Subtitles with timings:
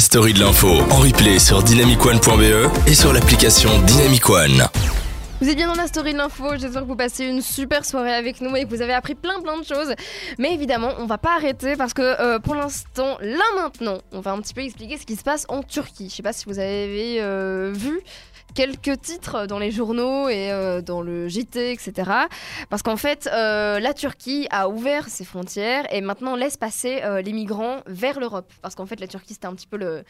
[0.00, 4.66] story de l'info en replay sur dynamicone.be et sur l'application Dynamic One.
[5.42, 8.14] Vous êtes bien dans la story de l'info, j'espère que vous passez une super soirée
[8.14, 9.94] avec nous et que vous avez appris plein plein de choses.
[10.38, 14.32] Mais évidemment, on va pas arrêter parce que euh, pour l'instant, là maintenant, on va
[14.32, 16.08] un petit peu expliquer ce qui se passe en Turquie.
[16.10, 18.00] Je sais pas si vous avez euh, vu
[18.54, 22.10] quelques titres dans les journaux et euh, dans le JT, etc.
[22.68, 27.20] Parce qu'en fait, euh, la Turquie a ouvert ses frontières et maintenant laisse passer euh,
[27.22, 28.52] les migrants vers l'Europe.
[28.62, 30.02] Parce qu'en fait, la Turquie, c'était un petit peu le...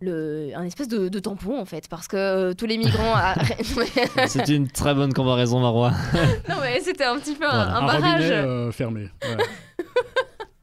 [0.00, 3.34] Le, un espèce de, de tampon en fait parce que euh, tous les migrants a-
[4.28, 5.90] C'est une très bonne comparaison, Marois.
[6.48, 7.72] non mais c'était un petit peu un- Voilà.
[7.72, 9.08] un, Un barrage robinet euh, fermé.
[9.24, 9.44] ouais.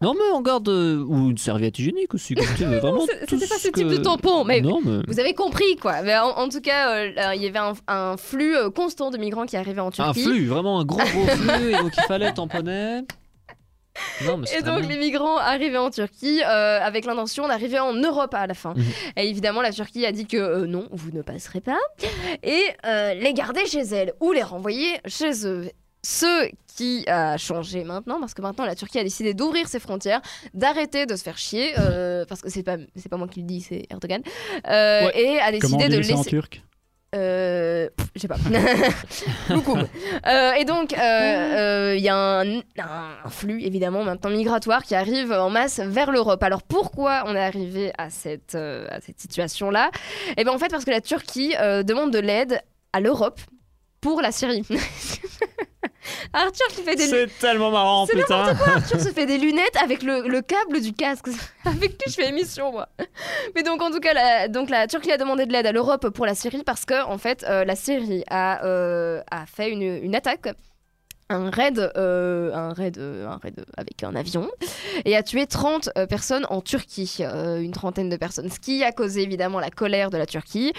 [0.01, 0.67] Non, mais on garde.
[0.69, 2.77] euh, ou une serviette hygiénique aussi, comme tu veux.
[2.79, 3.05] Vraiment.
[3.07, 4.99] C'est- tout c'était pas ce type que- de tampon mais Non, mais.
[5.07, 7.73] vous avez compris quoi mais en, en tout cas euh, là, il y avait un,
[7.87, 10.97] un flux euh, constant de migrants qui arrivaient en Un Turquie flux, vraiment un gros
[10.99, 13.01] gros flux, et donc il fallait tamponner.
[14.25, 14.89] Non, Et donc bien.
[14.89, 18.73] les migrants arrivaient en Turquie euh, avec l'intention d'arriver en Europe à la fin.
[18.75, 18.83] Mhm.
[19.15, 21.77] Et évidemment la Turquie a dit que euh, non, vous ne passerez pas.
[22.43, 25.69] Et euh, les garder chez elle ou les renvoyer chez eux.
[26.07, 30.21] Ce qui a changé maintenant, parce que maintenant la Turquie a décidé d'ouvrir ses frontières,
[30.53, 33.47] d'arrêter de se faire chier, euh, parce que c'est pas c'est pas moi qui le
[33.47, 34.21] dis, c'est Erdogan,
[34.67, 35.19] euh, Ouais.
[35.19, 36.29] et a Comment décidé de dit ça en laisser.
[36.29, 36.61] turc
[37.15, 38.35] Euh, je sais pas.
[39.49, 39.77] Beaucoup.
[39.77, 45.49] Euh, et donc, il y a un, un flux, évidemment, maintenant migratoire qui arrive en
[45.49, 46.43] masse vers l'Europe.
[46.43, 49.91] Alors, pourquoi on est arrivé à cette, euh, à cette situation-là?
[50.35, 52.59] Eh bien, en fait, parce que la Turquie euh, demande de l'aide
[52.91, 53.39] à l'Europe
[54.01, 54.63] pour la Syrie.
[56.35, 58.53] Arthur qui fait des C'est tellement marrant, putain.
[58.75, 61.27] Arthur se fait des lunettes avec le, le câble du casque.
[61.65, 62.89] avec qui je fais émission, moi.
[63.55, 66.09] Mais donc, en tout cas, la, donc, la Turquie a demandé de l'aide à l'Europe
[66.09, 69.81] pour la Syrie parce que, en fait, euh, la Syrie a, euh, a fait une,
[69.81, 70.49] une attaque.
[71.29, 74.47] Un raid, euh, un, raid, euh, un raid avec un avion
[75.05, 78.91] et a tué 30 euh, personnes en Turquie, une trentaine de personnes, ce qui a
[78.91, 80.71] causé évidemment la colère de la Turquie,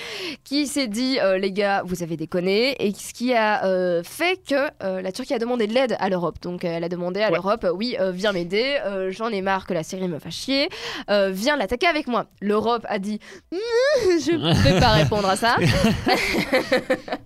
[0.44, 3.60] qui s'est dit les gars vous avez déconné et ce qui a
[4.04, 6.36] fait que la Turquie a demandé de l'aide à l'Europe.
[6.42, 8.78] Donc elle a demandé à l'Europe oui viens m'aider,
[9.10, 10.68] j'en ai marre que la Syrie me fasse chier,
[11.08, 12.26] viens l'attaquer avec moi.
[12.40, 13.18] L'Europe a dit
[13.52, 15.56] je ne vais pas répondre à ça.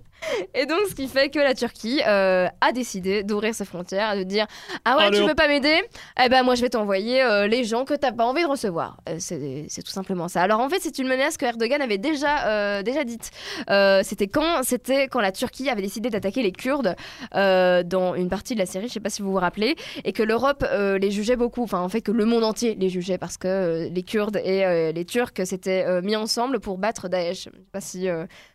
[0.54, 4.22] Et donc, ce qui fait que la Turquie euh, a décidé d'ouvrir ses frontières, de
[4.22, 4.46] dire
[4.84, 5.82] Ah ouais, Allez, tu veux pas m'aider?
[6.22, 8.98] Eh ben, moi, je vais t'envoyer euh, les gens que t'as pas envie de recevoir.
[9.08, 10.42] Euh, c'est c'est tout simplement ça.
[10.42, 13.30] Alors, en fait, c'est une menace que Erdogan avait déjà, déjà dite.
[14.02, 16.96] C'était quand, c'était quand la Turquie avait décidé d'attaquer les Kurdes
[17.32, 20.22] dans une partie de la Syrie, je sais pas si vous vous rappelez, et que
[20.22, 21.62] l'Europe les jugeait beaucoup.
[21.62, 25.04] Enfin, en fait, que le monde entier les jugeait parce que les Kurdes et les
[25.04, 27.44] Turcs s'étaient mis ensemble pour battre Daesh.
[27.44, 28.08] Je sais pas si.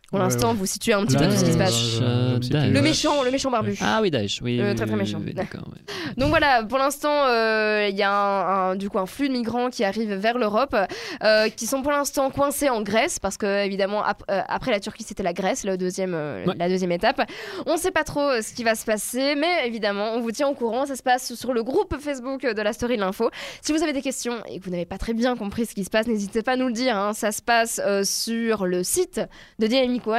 [0.06, 0.56] Euh, pour l'instant, ouais.
[0.56, 2.42] vous situez un petit peu tout ce qui se euh, passe.
[2.42, 2.72] situe.
[2.72, 3.76] Le méchant, le méchant barbu.
[3.80, 4.60] Ah oui, Daesh, oui.
[4.60, 5.20] Euh, très, très méchant.
[5.24, 5.64] oui, D'accord.
[5.68, 6.14] ouais.
[6.16, 9.32] Donc voilà, pour l'instant, euh, il y a un, un- du coup un flux de
[9.32, 10.76] migrants qui arrivent vers l'Europe,
[11.24, 14.80] euh, qui sont pour l'instant coincés en Grèce, parce que évidemment ap- euh, après la
[14.80, 16.54] Turquie c'était la Grèce, le deuxième, euh, Ouais.
[16.56, 17.20] la deuxième étape.
[17.66, 20.30] On ne sait pas trop euh, ce qui va se passer, mais évidemment on vous
[20.30, 20.86] tient au courant.
[20.86, 23.30] Ça se passe sur le groupe Facebook de la Story de l'info.
[23.60, 25.84] Si vous avez des questions et que vous n'avez pas très bien compris ce qui
[25.84, 26.96] se passe, n'hésitez pas à nous le dire.
[26.96, 27.12] hein.
[27.12, 29.20] Ça se passe euh, sur le site
[29.58, 29.66] de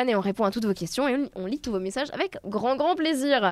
[0.07, 2.75] Et on répond à toutes vos questions et on lit tous vos messages avec grand
[2.75, 3.43] grand plaisir.